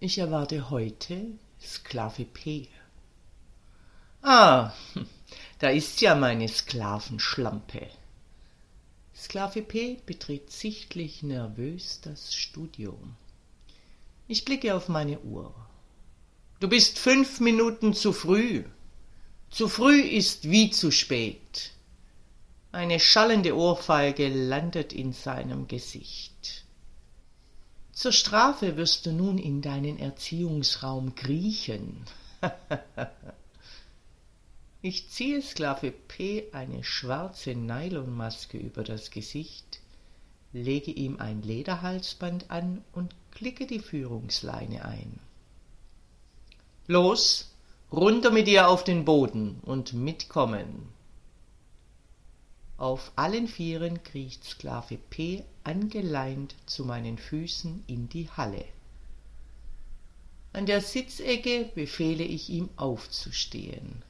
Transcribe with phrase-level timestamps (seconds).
[0.00, 1.26] Ich erwarte heute
[1.60, 2.68] Sklave P.
[4.22, 4.72] Ah,
[5.58, 7.88] da ist ja meine Sklavenschlampe.
[9.12, 12.96] Sklave P betritt sichtlich nervös das Studio.
[14.28, 15.52] Ich blicke auf meine Uhr.
[16.60, 18.62] Du bist fünf Minuten zu früh.
[19.50, 21.72] Zu früh ist wie zu spät.
[22.70, 26.67] Eine schallende Ohrfeige landet in seinem Gesicht.
[27.98, 32.04] Zur Strafe wirst du nun in deinen Erziehungsraum kriechen.
[34.82, 39.80] ich ziehe Sklave P eine schwarze Nylonmaske über das Gesicht,
[40.52, 45.18] lege ihm ein Lederhalsband an und klicke die Führungsleine ein.
[46.86, 47.50] Los,
[47.90, 50.86] runter mit dir auf den Boden und mitkommen.
[52.78, 58.64] Auf allen Vieren kriecht Sklave P angeleint zu meinen Füßen in die Halle.
[60.52, 64.04] An der Sitzecke befehle ich ihm aufzustehen.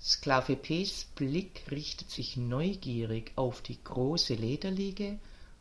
[0.00, 5.20] Sklave P's Blick richtet sich neugierig auf die große Lederliege,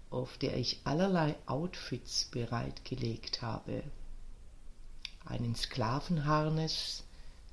[0.10, 3.84] auf der ich allerlei Outfits bereitgelegt habe.
[5.26, 7.04] Einen Sklavenharnes,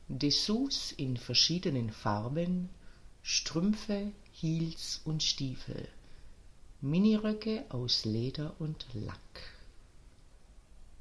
[0.09, 2.71] Dessous in verschiedenen Farben,
[3.23, 5.89] Strümpfe, Heels und Stiefel,
[6.81, 9.19] Miniröcke aus Leder und Lack.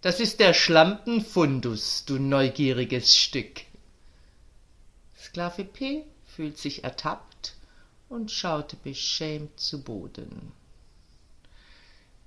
[0.02, 3.62] Das ist der Schlampenfundus, du neugieriges Stück.
[5.20, 7.56] Sklave P fühlt sich ertappt
[8.10, 10.52] und schaut beschämt zu Boden.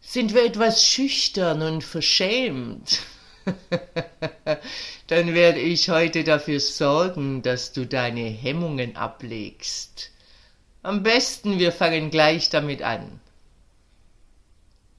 [0.01, 3.01] Sind wir etwas schüchtern und verschämt?
[5.07, 10.11] Dann werde ich heute dafür sorgen, dass du deine Hemmungen ablegst.
[10.83, 13.21] Am besten wir fangen gleich damit an.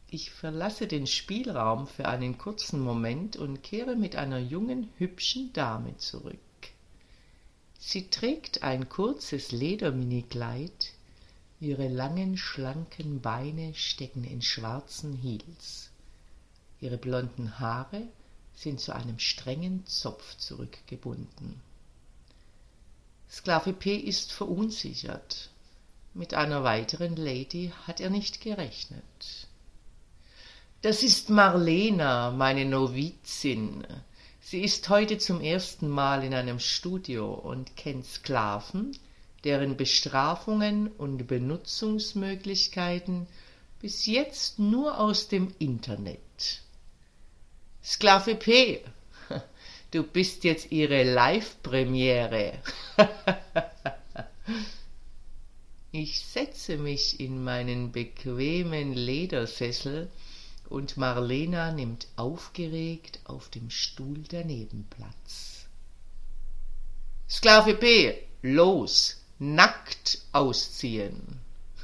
[0.10, 5.96] Ich verlasse den Spielraum für einen kurzen Moment und kehre mit einer jungen, hübschen Dame
[5.98, 6.38] zurück.
[7.80, 10.92] Sie trägt ein kurzes Lederminikleid,
[11.62, 15.90] ihre langen, schlanken Beine stecken in schwarzen Heels.
[16.82, 18.04] Ihre blonden Haare
[18.56, 21.62] sind zu einem strengen Zopf zurückgebunden.
[23.30, 25.50] Sklave P ist verunsichert.
[26.14, 29.48] Mit einer weiteren Lady hat er nicht gerechnet.
[30.82, 33.86] Das ist Marlena, meine Novizin.
[34.42, 38.98] Sie ist heute zum ersten Mal in einem Studio und kennt Sklaven,
[39.44, 43.28] deren Bestrafungen und Benutzungsmöglichkeiten
[43.80, 46.64] bis jetzt nur aus dem Internet.
[47.84, 48.84] Sklave P,
[49.90, 52.60] du bist jetzt ihre Live-Premiere.
[55.92, 60.10] ich setze mich in meinen bequemen Ledersessel
[60.70, 65.66] und Marlena nimmt aufgeregt auf dem Stuhl daneben Platz.
[67.28, 71.40] Sklave P, los, nackt ausziehen.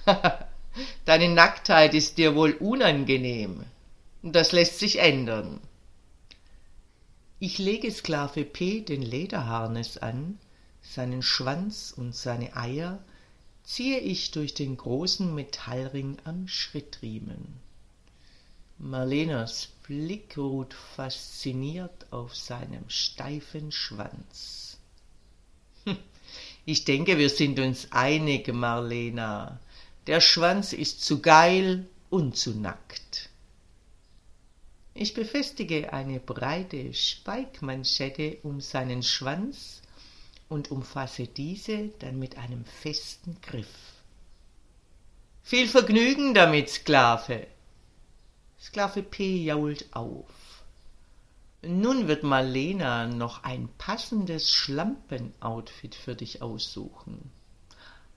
[1.05, 3.63] Deine Nacktheit ist dir wohl unangenehm.
[4.21, 5.59] Das lässt sich ändern.
[7.39, 10.39] Ich lege Sklave P den Lederharnes an,
[10.81, 12.97] seinen Schwanz und seine Eier
[13.63, 17.59] ziehe ich durch den großen Metallring am Schrittriemen.
[18.79, 24.79] Marlenas Blick ruht fasziniert auf seinem steifen Schwanz.
[25.83, 25.97] Hm,
[26.65, 29.59] ich denke, wir sind uns einig, Marlena.
[30.07, 33.26] Der Schwanz ist zu geil und zu nackt.
[34.99, 39.83] Ich befestige eine breite Speikmanschette um seinen Schwanz
[40.49, 43.69] und umfasse diese dann mit einem festen Griff.
[45.43, 47.45] Viel Vergnügen damit, Sklave.
[48.59, 50.63] Sklave P jault auf.
[51.61, 57.29] Nun wird Marlena noch ein passendes Schlampenoutfit für dich aussuchen.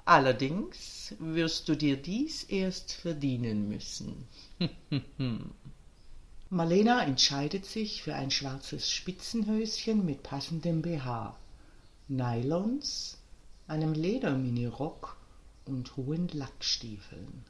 [0.07, 4.27] Allerdings wirst du dir dies erst verdienen müssen.
[6.53, 11.37] Marlena entscheidet sich für ein schwarzes Spitzenhöschen mit passendem BH,
[12.09, 13.19] Nylons,
[13.69, 15.17] einem Lederminirock
[15.65, 17.45] und hohen Lackstiefeln.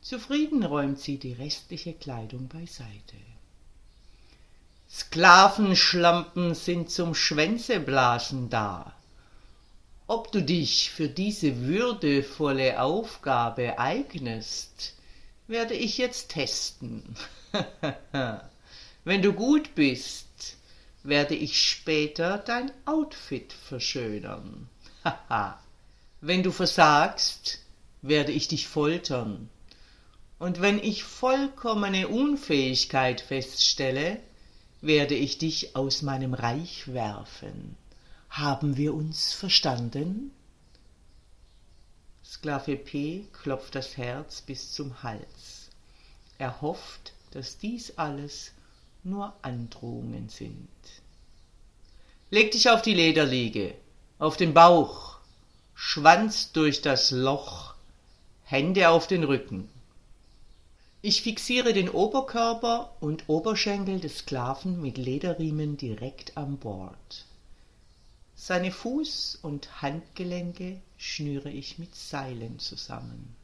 [0.00, 3.16] Zufrieden räumt sie die restliche Kleidung beiseite.
[4.88, 8.94] Sklavenschlampen sind zum Schwänzeblasen da.
[10.06, 14.94] Ob du dich für diese würdevolle Aufgabe eignest,
[15.52, 17.14] werde ich jetzt testen.
[19.04, 20.56] Wenn du gut bist,
[21.04, 24.68] werde ich später dein Outfit verschönern.
[26.20, 27.60] Wenn du versagst,
[28.02, 29.48] werde ich dich foltern.
[30.38, 34.20] Und wenn ich vollkommene Unfähigkeit feststelle,
[34.80, 37.76] werde ich dich aus meinem Reich werfen.
[38.28, 40.32] Haben wir uns verstanden?
[42.24, 45.41] Sklave P klopft das Herz bis zum Hals.
[46.42, 48.50] Er hofft, dass dies alles
[49.04, 50.66] nur Androhungen sind.
[52.30, 53.76] Leg dich auf die Lederliege,
[54.18, 55.18] auf den Bauch,
[55.76, 57.74] Schwanz durch das Loch,
[58.42, 59.68] Hände auf den Rücken.
[61.00, 67.24] Ich fixiere den Oberkörper und Oberschenkel des Sklaven mit Lederriemen direkt am Bord.
[68.34, 73.36] Seine Fuß- und Handgelenke schnüre ich mit Seilen zusammen.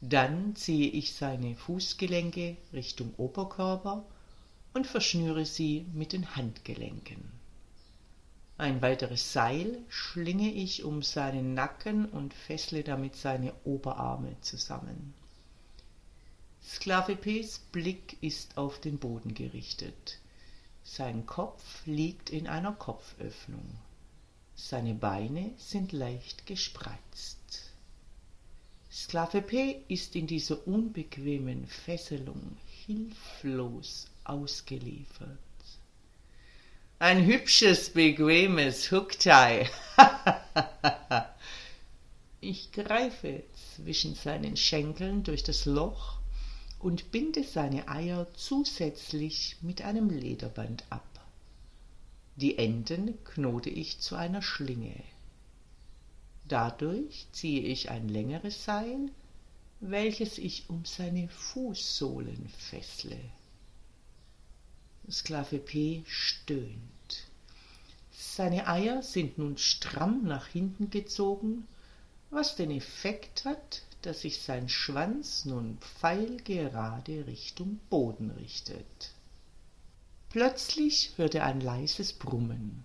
[0.00, 4.04] Dann ziehe ich seine Fußgelenke Richtung Oberkörper
[4.74, 7.32] und verschnüre sie mit den Handgelenken.
[8.58, 15.14] Ein weiteres Seil schlinge ich um seinen Nacken und fessle damit seine Oberarme zusammen.
[16.62, 20.18] Sklave Ps Blick ist auf den Boden gerichtet.
[20.84, 23.78] Sein Kopf liegt in einer Kopföffnung.
[24.54, 27.38] Seine Beine sind leicht gespreizt.
[29.46, 32.56] P ist in dieser unbequemen Fesselung
[32.86, 35.38] hilflos ausgeliefert.
[36.98, 39.68] Ein hübsches, bequemes Hooktie.
[42.40, 43.42] ich greife
[43.74, 46.18] zwischen seinen Schenkeln durch das Loch
[46.78, 51.04] und binde seine Eier zusätzlich mit einem Lederband ab.
[52.36, 55.02] Die Enden knote ich zu einer Schlinge.
[56.48, 59.10] Dadurch ziehe ich ein längeres Seil,
[59.80, 63.18] welches ich um seine Fußsohlen fessle.
[65.10, 67.26] Sklave P stöhnt.
[68.12, 71.66] Seine Eier sind nun stramm nach hinten gezogen,
[72.30, 79.12] was den Effekt hat, dass sich sein Schwanz nun pfeilgerade Richtung Boden richtet.
[80.30, 82.84] Plötzlich hört er ein leises Brummen.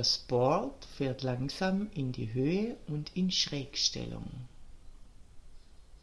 [0.00, 4.24] Das Board fährt langsam in die Höhe und in Schrägstellung.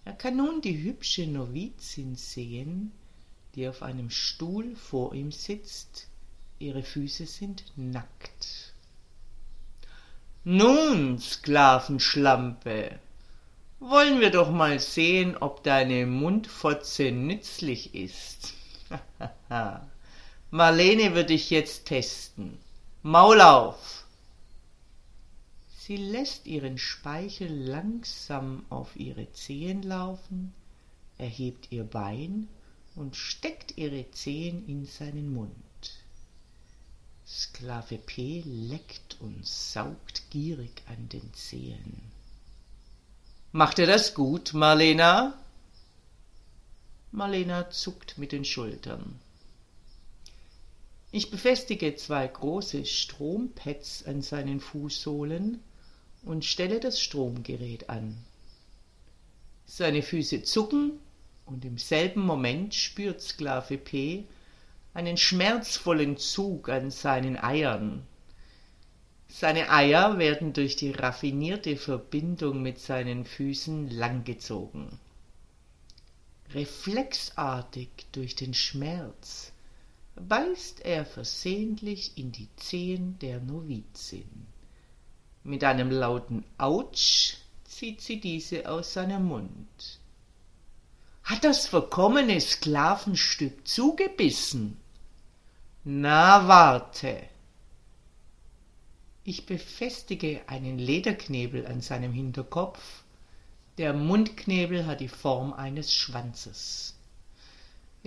[0.05, 2.91] Er kann nun die hübsche Novizin sehen,
[3.55, 6.09] die auf einem Stuhl vor ihm sitzt.
[6.59, 8.71] Ihre Füße sind nackt.
[10.43, 12.99] Nun, Sklavenschlampe,
[13.79, 18.53] wollen wir doch mal sehen, ob deine Mundfotze nützlich ist.
[20.51, 22.59] Marlene wird dich jetzt testen.
[23.09, 24.05] Maul auf!
[25.79, 30.53] Sie lässt ihren Speichel langsam auf ihre Zehen laufen,
[31.17, 32.49] erhebt ihr Bein
[32.95, 35.53] und steckt ihre Zehen in seinen Mund.
[37.25, 42.11] Sklave P leckt und saugt gierig an den Zehen.
[43.53, 45.33] Macht er das gut, Marlena?
[47.13, 49.17] Marlena zuckt mit den Schultern.
[51.11, 55.61] Ich befestige zwei große Strompads an seinen Fußsohlen
[56.23, 58.17] und stelle das Stromgerät an.
[59.65, 60.99] Seine Füße zucken
[61.45, 64.25] und im selben Moment spürt Sklave P
[64.93, 68.05] einen schmerzvollen Zug an seinen Eiern.
[69.29, 74.99] Seine Eier werden durch die raffinierte Verbindung mit seinen Füßen langgezogen.
[76.53, 79.51] Reflexartig durch den Schmerz
[80.19, 84.47] beißt er versehentlich in die Zehen der Novizin.
[85.43, 89.99] Mit einem lauten Autsch zieht sie diese aus seinem Mund.
[91.23, 94.77] Hat das verkommene Sklavenstück zugebissen?
[95.83, 97.21] Na, warte!
[99.23, 103.03] Ich befestige einen Lederknebel an seinem Hinterkopf.
[103.77, 106.96] Der Mundknebel hat die Form eines Schwanzes.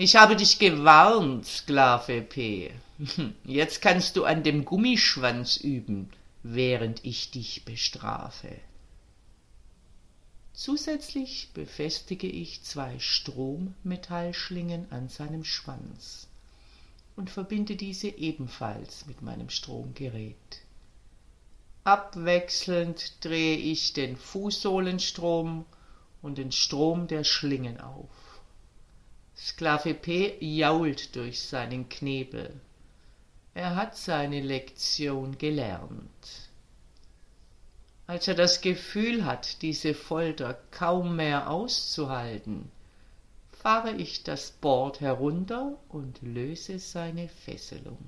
[0.02, 2.70] Ich habe dich gewarnt, Sklave P.
[3.44, 6.08] Jetzt kannst du an dem Gummischwanz üben,
[6.42, 8.48] während ich dich bestrafe.
[10.54, 16.28] Zusätzlich befestige ich zwei Strommetallschlingen an seinem Schwanz
[17.14, 20.62] und verbinde diese ebenfalls mit meinem Stromgerät.
[21.84, 25.66] Abwechselnd drehe ich den Fußsohlenstrom
[26.22, 28.29] und den Strom der Schlingen auf.
[29.42, 30.36] Sklave P.
[30.38, 32.60] jault durch seinen Knebel.
[33.54, 36.50] Er hat seine Lektion gelernt.
[38.06, 42.70] Als er das Gefühl hat, diese Folter kaum mehr auszuhalten,
[43.50, 47.98] fahre ich das Board herunter und löse seine Fesselung.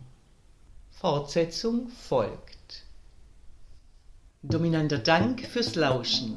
[0.90, 2.84] Fortsetzung folgt.
[4.42, 6.36] Dominanter Dank fürs Lauschen.